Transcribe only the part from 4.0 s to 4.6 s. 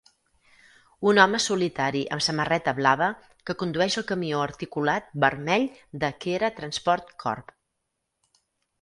el camió